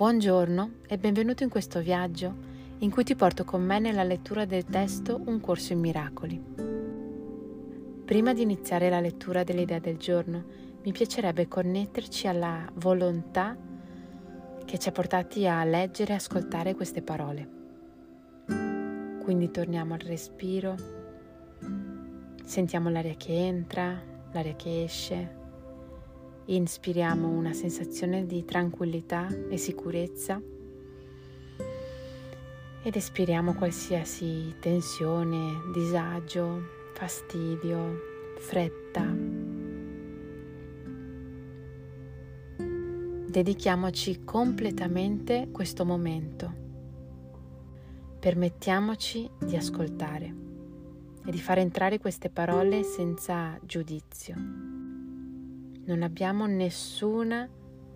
Buongiorno 0.00 0.76
e 0.88 0.96
benvenuto 0.96 1.42
in 1.42 1.50
questo 1.50 1.80
viaggio 1.80 2.34
in 2.78 2.90
cui 2.90 3.04
ti 3.04 3.14
porto 3.14 3.44
con 3.44 3.62
me 3.62 3.78
nella 3.78 4.02
lettura 4.02 4.46
del 4.46 4.64
testo 4.64 5.20
Un 5.26 5.40
corso 5.40 5.74
in 5.74 5.78
miracoli. 5.78 6.42
Prima 8.06 8.32
di 8.32 8.40
iniziare 8.40 8.88
la 8.88 8.98
lettura 8.98 9.44
dell'idea 9.44 9.78
del 9.78 9.98
giorno, 9.98 10.42
mi 10.82 10.90
piacerebbe 10.92 11.48
connetterci 11.48 12.26
alla 12.28 12.66
volontà 12.76 13.54
che 14.64 14.78
ci 14.78 14.88
ha 14.88 14.92
portati 14.92 15.46
a 15.46 15.62
leggere 15.64 16.12
e 16.12 16.16
ascoltare 16.16 16.74
queste 16.74 17.02
parole. 17.02 17.48
Quindi 19.22 19.50
torniamo 19.50 19.92
al 19.92 20.00
respiro, 20.00 20.76
sentiamo 22.42 22.88
l'aria 22.88 23.16
che 23.18 23.34
entra, 23.34 24.00
l'aria 24.32 24.56
che 24.56 24.82
esce 24.82 25.39
Inspiriamo 26.50 27.28
una 27.28 27.52
sensazione 27.52 28.26
di 28.26 28.44
tranquillità 28.44 29.28
e 29.48 29.56
sicurezza 29.56 30.42
ed 32.82 32.96
espiriamo 32.96 33.54
qualsiasi 33.54 34.56
tensione, 34.58 35.60
disagio, 35.72 36.60
fastidio, 36.94 38.00
fretta. 38.40 39.14
Dedichiamoci 43.28 44.24
completamente 44.24 45.50
questo 45.52 45.84
momento. 45.84 46.52
Permettiamoci 48.18 49.30
di 49.38 49.54
ascoltare 49.54 50.34
e 51.24 51.30
di 51.30 51.38
far 51.38 51.58
entrare 51.58 52.00
queste 52.00 52.28
parole 52.28 52.82
senza 52.82 53.56
giudizio 53.62 54.69
non 55.84 56.02
abbiamo 56.02 56.46
nessuna 56.46 57.48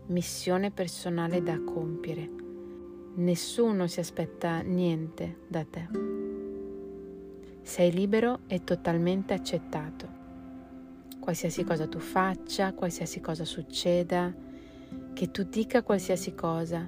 missione 0.07 0.71
personale 0.71 1.43
da 1.43 1.61
compiere. 1.63 2.31
Nessuno 3.17 3.87
si 3.87 4.01
aspetta 4.01 4.61
niente 4.61 5.39
da 5.47 5.65
te. 5.65 5.89
Sei 7.63 7.93
libero 7.93 8.41
e 8.47 8.65
totalmente 8.65 9.33
accettato. 9.33 10.23
Qualsiasi 11.21 11.65
cosa 11.65 11.87
tu 11.87 11.99
faccia, 11.99 12.75
qualsiasi 12.75 13.21
cosa 13.21 13.45
succeda, 13.45 14.35
che 15.13 15.31
tu 15.31 15.45
dica 15.45 15.83
qualsiasi 15.83 16.35
cosa 16.35 16.87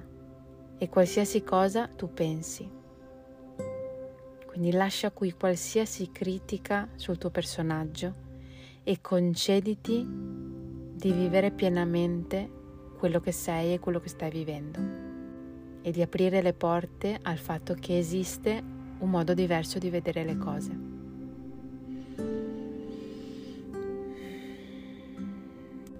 e 0.77 0.89
qualsiasi 0.89 1.43
cosa 1.43 1.87
tu 1.87 2.13
pensi. 2.13 2.69
Quindi 4.45 4.71
lascia 4.71 5.11
qui 5.11 5.33
qualsiasi 5.33 6.11
critica 6.11 6.89
sul 6.95 7.17
tuo 7.17 7.29
personaggio 7.29 8.25
e 8.83 9.01
concediti 9.01 10.56
di 10.97 11.11
vivere 11.11 11.51
pienamente 11.51 12.49
quello 12.97 13.19
che 13.19 13.31
sei 13.31 13.73
e 13.73 13.79
quello 13.79 13.99
che 13.99 14.09
stai 14.09 14.31
vivendo 14.31 14.79
e 15.83 15.91
di 15.91 16.01
aprire 16.01 16.41
le 16.41 16.53
porte 16.53 17.19
al 17.21 17.37
fatto 17.37 17.75
che 17.75 17.99
esiste 17.99 18.63
un 18.97 19.09
modo 19.09 19.35
diverso 19.35 19.77
di 19.77 19.91
vedere 19.91 20.23
le 20.23 20.37
cose. 20.37 20.79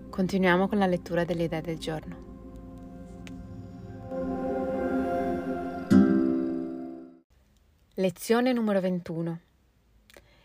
Continuiamo 0.09 0.67
con 0.67 0.79
la 0.79 0.87
lettura 0.87 1.23
dell'idea 1.23 1.61
del 1.61 1.77
giorno. 1.77 2.25
Lezione 7.93 8.51
numero 8.51 8.81
21. 8.81 9.39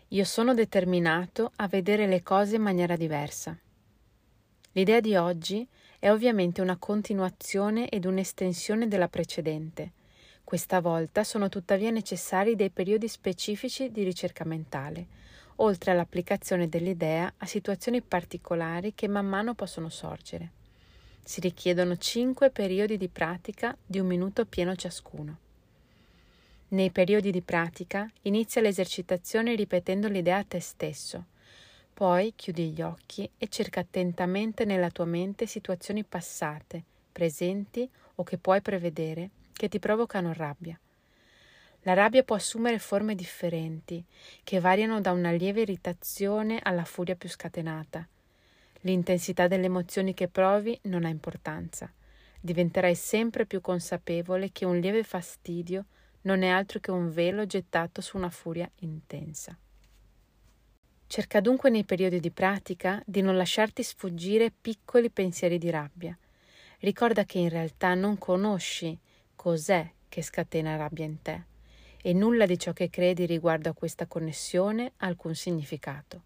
Io 0.09 0.23
sono 0.25 0.53
determinato 0.53 1.51
a 1.55 1.67
vedere 1.67 2.05
le 2.05 2.21
cose 2.21 2.57
in 2.57 2.61
maniera 2.61 2.95
diversa. 2.95 3.57
L'idea 4.73 4.99
di 4.99 5.15
oggi 5.15 5.67
è 5.99 6.09
ovviamente 6.09 6.59
una 6.59 6.77
continuazione 6.77 7.89
ed 7.89 8.05
un'estensione 8.05 8.87
della 8.87 9.07
precedente. 9.07 9.91
Questa 10.43 10.81
volta 10.81 11.23
sono 11.23 11.47
tuttavia 11.47 11.91
necessari 11.91 12.55
dei 12.55 12.71
periodi 12.71 13.07
specifici 13.07 13.91
di 13.91 14.03
ricerca 14.03 14.43
mentale, 14.43 15.05
oltre 15.57 15.91
all'applicazione 15.91 16.69
dell'idea 16.69 17.31
a 17.37 17.45
situazioni 17.45 18.01
particolari 18.01 18.93
che 18.95 19.07
man 19.07 19.27
mano 19.27 19.53
possono 19.53 19.89
sorgere. 19.89 20.51
Si 21.23 21.39
richiedono 21.39 21.95
cinque 21.97 22.49
periodi 22.49 22.97
di 22.97 23.07
pratica 23.07 23.77
di 23.85 23.99
un 23.99 24.07
minuto 24.07 24.45
pieno 24.45 24.75
ciascuno. 24.75 25.37
Nei 26.69 26.89
periodi 26.89 27.29
di 27.29 27.41
pratica 27.41 28.11
inizia 28.23 28.59
l'esercitazione 28.59 29.53
ripetendo 29.53 30.07
l'idea 30.07 30.39
a 30.39 30.43
te 30.43 30.59
stesso, 30.59 31.25
poi 31.93 32.33
chiudi 32.35 32.71
gli 32.71 32.81
occhi 32.81 33.29
e 33.37 33.47
cerca 33.47 33.81
attentamente 33.81 34.65
nella 34.65 34.89
tua 34.89 35.05
mente 35.05 35.45
situazioni 35.45 36.03
passate, 36.03 36.83
presenti 37.11 37.87
o 38.15 38.23
che 38.23 38.37
puoi 38.37 38.61
prevedere 38.61 39.29
che 39.53 39.69
ti 39.69 39.79
provocano 39.79 40.33
rabbia. 40.33 40.77
La 41.83 41.93
rabbia 41.93 42.23
può 42.23 42.35
assumere 42.35 42.79
forme 42.79 43.13
differenti, 43.13 44.03
che 44.43 44.59
variano 44.59 45.01
da 45.01 45.11
una 45.11 45.31
lieve 45.31 45.61
irritazione 45.61 46.59
alla 46.63 46.85
furia 46.85 47.15
più 47.15 47.29
scatenata. 47.29 48.07
L'intensità 48.81 49.47
delle 49.47 49.65
emozioni 49.65 50.13
che 50.13 50.27
provi 50.27 50.77
non 50.83 51.05
ha 51.05 51.09
importanza. 51.09 51.91
Diventerai 52.39 52.95
sempre 52.95 53.45
più 53.45 53.61
consapevole 53.61 54.51
che 54.51 54.65
un 54.65 54.79
lieve 54.79 55.03
fastidio 55.03 55.85
non 56.21 56.41
è 56.41 56.47
altro 56.47 56.79
che 56.79 56.91
un 56.91 57.11
velo 57.11 57.45
gettato 57.45 58.01
su 58.01 58.17
una 58.17 58.29
furia 58.29 58.69
intensa. 58.79 59.57
Cerca 61.13 61.41
dunque 61.41 61.69
nei 61.69 61.83
periodi 61.83 62.19
di 62.19 62.31
pratica 62.31 62.99
di 63.05 63.21
non 63.21 63.37
lasciarti 63.37 63.83
sfuggire 63.83 64.49
piccoli 64.49 65.11
pensieri 65.11 65.59
di 65.59 65.69
rabbia. 65.69 66.17
Ricorda 66.79 67.23
che 67.23 67.37
in 67.37 67.49
realtà 67.49 67.93
non 67.93 68.17
conosci 68.17 68.97
cos'è 69.35 69.87
che 70.09 70.23
scatena 70.23 70.75
rabbia 70.75 71.05
in 71.05 71.21
te 71.21 71.43
e 72.01 72.13
nulla 72.13 72.47
di 72.47 72.57
ciò 72.57 72.73
che 72.73 72.89
credi 72.89 73.27
riguardo 73.27 73.69
a 73.69 73.73
questa 73.73 74.07
connessione 74.07 74.93
ha 74.97 75.05
alcun 75.05 75.35
significato. 75.35 76.23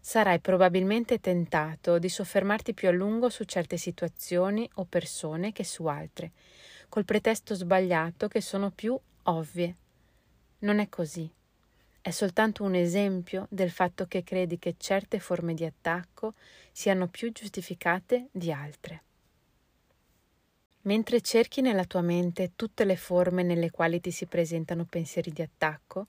Sarai 0.00 0.40
probabilmente 0.40 1.20
tentato 1.20 1.98
di 1.98 2.08
soffermarti 2.08 2.72
più 2.72 2.88
a 2.88 2.92
lungo 2.92 3.28
su 3.28 3.44
certe 3.44 3.76
situazioni 3.76 4.66
o 4.76 4.86
persone 4.86 5.52
che 5.52 5.64
su 5.64 5.84
altre, 5.84 6.30
col 6.88 7.04
pretesto 7.04 7.54
sbagliato 7.54 8.26
che 8.28 8.40
sono 8.40 8.70
più 8.70 8.98
ovvie. 9.24 9.76
Non 10.60 10.78
è 10.78 10.88
così 10.88 11.30
è 12.02 12.10
soltanto 12.10 12.64
un 12.64 12.74
esempio 12.74 13.46
del 13.48 13.70
fatto 13.70 14.06
che 14.06 14.24
credi 14.24 14.58
che 14.58 14.74
certe 14.76 15.20
forme 15.20 15.54
di 15.54 15.64
attacco 15.64 16.34
siano 16.72 17.06
più 17.06 17.30
giustificate 17.30 18.26
di 18.32 18.50
altre. 18.50 19.02
Mentre 20.82 21.20
cerchi 21.20 21.60
nella 21.60 21.84
tua 21.84 22.00
mente 22.00 22.52
tutte 22.56 22.84
le 22.84 22.96
forme 22.96 23.44
nelle 23.44 23.70
quali 23.70 24.00
ti 24.00 24.10
si 24.10 24.26
presentano 24.26 24.84
pensieri 24.84 25.30
di 25.30 25.42
attacco, 25.42 26.08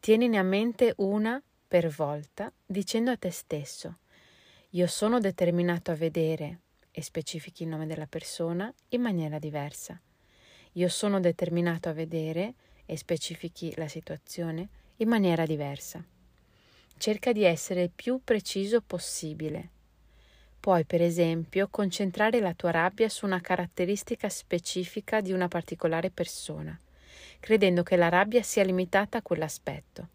tienine 0.00 0.38
a 0.38 0.42
mente 0.42 0.94
una 0.96 1.40
per 1.68 1.88
volta, 1.88 2.52
dicendo 2.66 3.12
a 3.12 3.16
te 3.16 3.30
stesso 3.30 3.98
Io 4.70 4.88
sono 4.88 5.20
determinato 5.20 5.92
a 5.92 5.94
vedere, 5.94 6.62
e 6.90 7.00
specifichi 7.00 7.62
il 7.62 7.68
nome 7.68 7.86
della 7.86 8.08
persona, 8.08 8.74
in 8.88 9.00
maniera 9.00 9.38
diversa. 9.38 10.00
Io 10.72 10.88
sono 10.88 11.20
determinato 11.20 11.88
a 11.88 11.92
vedere, 11.92 12.54
e 12.86 12.96
specifichi 12.96 13.72
la 13.76 13.86
situazione, 13.86 14.68
in 14.98 15.08
maniera 15.08 15.46
diversa. 15.46 16.02
Cerca 16.96 17.32
di 17.32 17.44
essere 17.44 17.82
il 17.82 17.90
più 17.94 18.20
preciso 18.22 18.80
possibile. 18.80 19.70
Puoi, 20.60 20.84
per 20.84 21.00
esempio, 21.00 21.68
concentrare 21.70 22.40
la 22.40 22.54
tua 22.54 22.72
rabbia 22.72 23.08
su 23.08 23.24
una 23.24 23.40
caratteristica 23.40 24.28
specifica 24.28 25.20
di 25.20 25.32
una 25.32 25.46
particolare 25.46 26.10
persona, 26.10 26.78
credendo 27.38 27.82
che 27.82 27.96
la 27.96 28.08
rabbia 28.08 28.42
sia 28.42 28.64
limitata 28.64 29.18
a 29.18 29.22
quell'aspetto. 29.22 30.08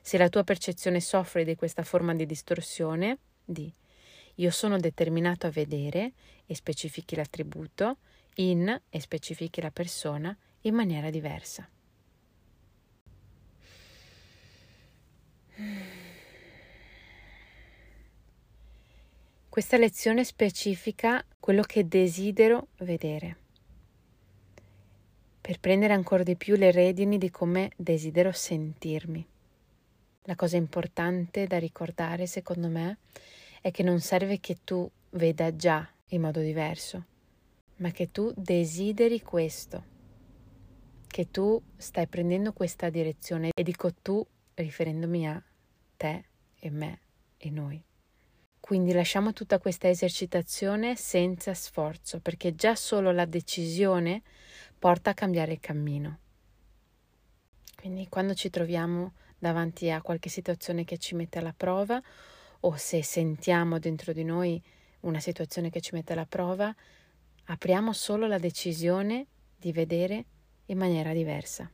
Se 0.00 0.16
la 0.16 0.28
tua 0.28 0.44
percezione 0.44 1.00
soffre 1.00 1.44
di 1.44 1.56
questa 1.56 1.82
forma 1.82 2.14
di 2.14 2.24
distorsione, 2.24 3.18
di 3.44 3.72
io 4.36 4.50
sono 4.52 4.78
determinato 4.78 5.48
a 5.48 5.50
vedere 5.50 6.12
e 6.46 6.54
specifichi 6.54 7.16
l'attributo, 7.16 7.96
in 8.36 8.80
e 8.88 9.00
specifichi 9.00 9.60
la 9.60 9.72
persona 9.72 10.36
in 10.62 10.74
maniera 10.74 11.10
diversa. 11.10 11.68
Questa 19.48 19.78
lezione 19.78 20.24
specifica 20.24 21.24
quello 21.40 21.62
che 21.62 21.88
desidero 21.88 22.68
vedere, 22.80 23.36
per 25.40 25.58
prendere 25.58 25.94
ancora 25.94 26.22
di 26.22 26.36
più 26.36 26.54
le 26.54 26.70
redini 26.70 27.16
di 27.16 27.30
come 27.30 27.72
desidero 27.74 28.30
sentirmi. 28.30 29.26
La 30.24 30.36
cosa 30.36 30.58
importante 30.58 31.46
da 31.46 31.58
ricordare, 31.58 32.26
secondo 32.26 32.68
me, 32.68 32.98
è 33.62 33.70
che 33.70 33.82
non 33.82 34.00
serve 34.00 34.38
che 34.38 34.58
tu 34.62 34.88
veda 35.10 35.56
già 35.56 35.90
in 36.08 36.20
modo 36.20 36.40
diverso, 36.40 37.04
ma 37.76 37.90
che 37.90 38.12
tu 38.12 38.30
desideri 38.36 39.22
questo, 39.22 39.82
che 41.06 41.30
tu 41.30 41.60
stai 41.78 42.06
prendendo 42.06 42.52
questa 42.52 42.90
direzione 42.90 43.50
e 43.54 43.62
dico 43.62 43.94
tu 43.94 44.24
riferendomi 44.54 45.26
a 45.26 45.42
te 45.96 46.24
e 46.60 46.70
me 46.70 47.00
e 47.38 47.50
noi. 47.50 47.87
Quindi 48.60 48.92
lasciamo 48.92 49.32
tutta 49.32 49.58
questa 49.58 49.88
esercitazione 49.88 50.96
senza 50.96 51.54
sforzo, 51.54 52.20
perché 52.20 52.54
già 52.54 52.74
solo 52.74 53.12
la 53.12 53.24
decisione 53.24 54.22
porta 54.78 55.10
a 55.10 55.14
cambiare 55.14 55.52
il 55.52 55.60
cammino. 55.60 56.18
Quindi 57.76 58.08
quando 58.08 58.34
ci 58.34 58.50
troviamo 58.50 59.12
davanti 59.38 59.90
a 59.90 60.02
qualche 60.02 60.28
situazione 60.28 60.84
che 60.84 60.98
ci 60.98 61.14
mette 61.14 61.38
alla 61.38 61.54
prova 61.56 62.02
o 62.60 62.76
se 62.76 63.02
sentiamo 63.02 63.78
dentro 63.78 64.12
di 64.12 64.24
noi 64.24 64.60
una 65.00 65.20
situazione 65.20 65.70
che 65.70 65.80
ci 65.80 65.94
mette 65.94 66.12
alla 66.12 66.26
prova, 66.26 66.74
apriamo 67.44 67.92
solo 67.92 68.26
la 68.26 68.38
decisione 68.38 69.26
di 69.56 69.72
vedere 69.72 70.24
in 70.66 70.78
maniera 70.78 71.12
diversa. 71.12 71.70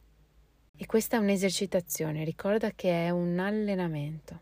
E 0.77 0.87
questa 0.87 1.17
è 1.17 1.21
un'esercitazione, 1.21 2.25
ricorda 2.25 2.73
che 2.73 3.07
è 3.07 3.11
un 3.11 3.39
allenamento. 3.39 4.41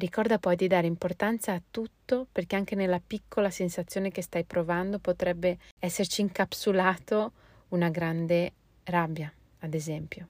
Ricorda 0.00 0.38
poi 0.38 0.56
di 0.56 0.66
dare 0.66 0.86
importanza 0.86 1.52
a 1.52 1.60
tutto 1.70 2.26
perché 2.32 2.56
anche 2.56 2.74
nella 2.74 3.02
piccola 3.06 3.50
sensazione 3.50 4.10
che 4.10 4.22
stai 4.22 4.44
provando 4.44 4.98
potrebbe 4.98 5.58
esserci 5.78 6.22
incapsulato 6.22 7.32
una 7.68 7.90
grande 7.90 8.52
rabbia, 8.84 9.30
ad 9.58 9.74
esempio. 9.74 10.26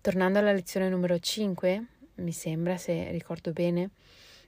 Tornando 0.00 0.38
alla 0.38 0.52
lezione 0.52 0.88
numero 0.88 1.18
5, 1.18 1.86
mi 2.14 2.30
sembra, 2.30 2.76
se 2.76 3.10
ricordo 3.10 3.50
bene, 3.50 3.90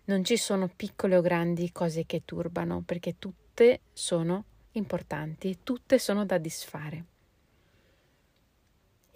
non 0.04 0.22
ci 0.22 0.36
sono 0.36 0.69
piccole 0.69 1.16
o 1.16 1.20
grandi 1.20 1.72
cose 1.72 2.06
che 2.06 2.22
turbano 2.25 2.82
perché 2.86 3.19
tutte 3.19 3.81
sono 3.92 4.44
importanti 4.72 5.58
tutte 5.64 5.98
sono 5.98 6.25
da 6.25 6.38
disfare. 6.38 7.04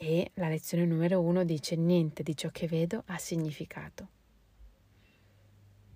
E 0.01 0.31
la 0.35 0.49
lezione 0.49 0.85
numero 0.85 1.21
uno 1.21 1.43
dice 1.43 1.75
niente 1.75 2.23
di 2.23 2.37
ciò 2.37 2.51
che 2.53 2.69
vedo 2.69 3.03
ha 3.07 3.19
significato. 3.19 4.07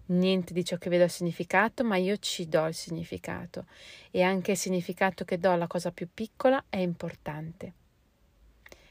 Niente 0.06 0.52
di 0.52 0.64
ciò 0.64 0.76
che 0.76 0.90
vedo 0.90 1.04
ha 1.04 1.08
significato, 1.08 1.84
ma 1.84 1.96
io 1.96 2.16
ci 2.16 2.48
do 2.48 2.66
il 2.66 2.74
significato 2.74 3.66
e 4.10 4.22
anche 4.22 4.50
il 4.50 4.56
significato 4.56 5.24
che 5.24 5.38
do 5.38 5.52
alla 5.52 5.68
cosa 5.68 5.92
più 5.92 6.08
piccola 6.12 6.64
è 6.68 6.78
importante. 6.78 7.72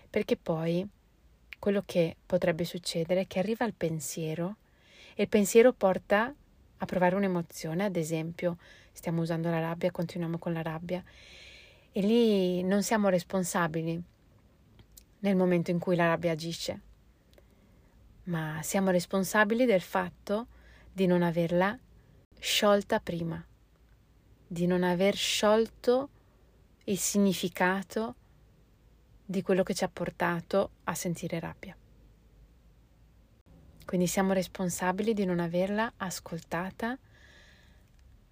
Perché 0.10 0.38
poi 0.38 0.88
quello 1.60 1.84
che 1.86 2.16
potrebbe 2.26 2.64
succedere 2.64 3.22
è 3.22 3.28
che 3.28 3.40
arriva 3.40 3.66
il 3.66 3.74
pensiero 3.74 4.56
e 5.14 5.24
il 5.24 5.30
pensiero 5.30 5.74
porta 5.74 6.34
a 6.78 6.86
provare 6.86 7.16
un'emozione, 7.16 7.84
ad 7.84 7.98
esempio 7.98 8.58
stiamo 8.94 9.22
usando 9.22 9.50
la 9.50 9.60
rabbia, 9.60 9.92
continuiamo 9.92 10.38
con 10.38 10.54
la 10.54 10.62
rabbia 10.62 11.04
e 11.92 12.02
lì 12.02 12.64
non 12.64 12.82
siamo 12.82 13.10
responsabili 13.10 14.02
nel 15.22 15.36
momento 15.36 15.72
in 15.72 15.80
cui 15.80 15.96
la 15.96 16.08
rabbia 16.08 16.32
agisce, 16.32 16.82
ma 18.24 18.60
siamo 18.62 18.92
responsabili 18.92 19.66
del 19.66 19.82
fatto 19.82 20.48
di 20.92 21.06
non 21.06 21.22
averla 21.22 21.78
sciolta 22.40 23.00
prima, 23.00 23.44
di 24.48 24.66
non 24.66 24.84
aver 24.84 25.16
sciolto 25.16 26.10
il 26.86 26.98
significato 26.98 28.16
di 29.26 29.42
quello 29.42 29.64
che 29.64 29.74
ci 29.74 29.84
ha 29.84 29.90
portato 29.90 30.72
a 30.84 30.96
sentire 30.96 31.40
rabbia. 31.40 31.76
Quindi 33.86 34.08
siamo 34.08 34.34
responsabili 34.34 35.14
di 35.14 35.26
non 35.26 35.40
averla 35.40 35.94
ascoltata, 35.98 36.98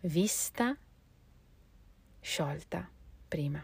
vista, 0.02 0.76
sciolta 2.20 2.90
prima. 3.28 3.64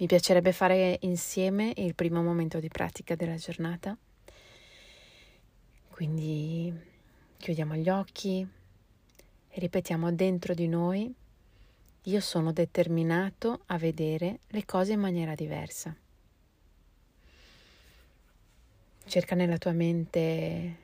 Mi 0.00 0.06
piacerebbe 0.06 0.52
fare 0.52 0.96
insieme 1.02 1.74
il 1.76 1.94
primo 1.94 2.22
momento 2.22 2.58
di 2.58 2.68
pratica 2.68 3.14
della 3.16 3.34
giornata. 3.34 3.94
Quindi 5.90 6.72
chiudiamo 7.36 7.74
gli 7.74 7.90
occhi 7.90 8.40
e 8.40 9.60
ripetiamo 9.60 10.10
dentro 10.10 10.54
di 10.54 10.68
noi, 10.68 11.14
io 12.04 12.20
sono 12.20 12.50
determinato 12.50 13.60
a 13.66 13.76
vedere 13.76 14.38
le 14.46 14.64
cose 14.64 14.94
in 14.94 15.00
maniera 15.00 15.34
diversa. 15.34 15.94
Cerca 19.04 19.34
nella 19.34 19.58
tua 19.58 19.72
mente 19.72 20.76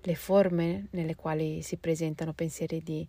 le 0.00 0.14
forme 0.16 0.88
nelle 0.90 1.14
quali 1.14 1.62
si 1.62 1.76
presentano 1.76 2.32
pensieri 2.32 2.82
di 2.82 3.06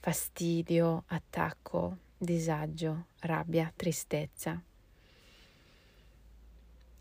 fastidio, 0.00 1.04
attacco, 1.06 1.98
disagio, 2.24 3.06
rabbia, 3.20 3.72
tristezza. 3.74 4.62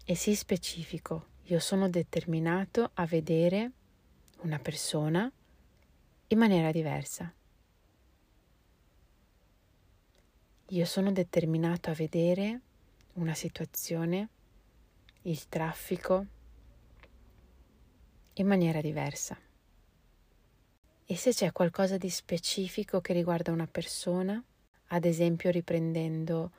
E 0.03 0.15
sii 0.15 0.35
specifico, 0.35 1.27
io 1.43 1.59
sono 1.59 1.89
determinato 1.89 2.89
a 2.93 3.05
vedere 3.05 3.71
una 4.41 4.59
persona 4.59 5.31
in 6.27 6.37
maniera 6.37 6.71
diversa. 6.71 7.31
Io 10.69 10.85
sono 10.85 11.11
determinato 11.11 11.89
a 11.89 11.93
vedere 11.93 12.61
una 13.13 13.33
situazione, 13.33 14.29
il 15.23 15.47
traffico, 15.49 16.25
in 18.35 18.47
maniera 18.47 18.81
diversa. 18.81 19.37
E 21.05 21.15
se 21.17 21.31
c'è 21.31 21.51
qualcosa 21.51 21.97
di 21.97 22.09
specifico 22.09 23.01
che 23.01 23.11
riguarda 23.11 23.51
una 23.51 23.67
persona, 23.67 24.41
ad 24.93 25.05
esempio 25.05 25.49
riprendendo 25.51 26.51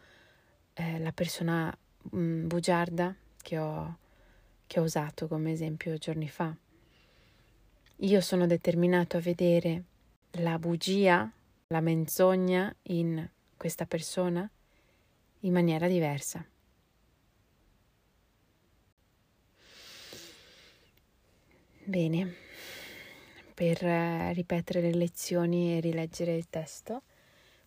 eh, 0.74 0.98
la 0.98 1.12
persona 1.12 1.74
mh, 2.10 2.18
mm, 2.18 2.46
bugiarda 2.46 3.14
che 3.42 3.58
ho, 3.58 3.96
che 4.66 4.80
ho 4.80 4.82
usato 4.82 5.28
come 5.28 5.52
esempio 5.52 5.96
giorni 5.96 6.28
fa. 6.28 6.54
Io 7.96 8.20
sono 8.20 8.46
determinato 8.46 9.16
a 9.16 9.20
vedere 9.20 9.84
la 10.36 10.58
bugia, 10.58 11.30
la 11.68 11.80
menzogna 11.80 12.74
in 12.84 13.28
questa 13.56 13.86
persona 13.86 14.48
in 15.40 15.52
maniera 15.52 15.86
diversa. 15.86 16.44
Bene, 21.84 22.34
per 23.52 23.84
eh, 23.84 24.32
ripetere 24.32 24.80
le 24.80 24.94
lezioni 24.94 25.76
e 25.76 25.80
rileggere 25.80 26.34
il 26.34 26.48
testo 26.48 27.02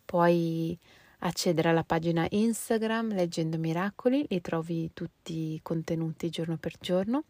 Puoi 0.06 0.78
accedere 1.20 1.70
alla 1.70 1.84
pagina 1.84 2.28
Instagram 2.30 3.14
Leggendo 3.14 3.58
Miracoli, 3.58 4.26
li 4.30 4.42
trovi 4.42 4.92
tutti 4.94 5.54
i 5.54 5.60
contenuti 5.62 6.30
giorno 6.30 6.58
per 6.58 6.76
giorno. 6.80 7.24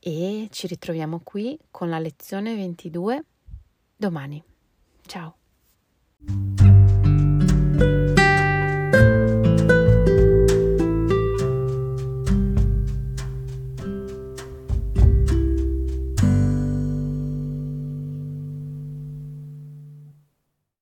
E 0.00 0.48
ci 0.50 0.66
ritroviamo 0.66 1.20
qui 1.22 1.58
con 1.70 1.88
la 1.88 1.98
lezione 1.98 2.54
22 2.54 3.24
domani. 3.96 4.42
Ciao! 5.06 5.36